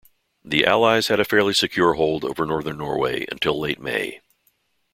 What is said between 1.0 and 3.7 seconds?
had a fairly secure hold over northern Norway until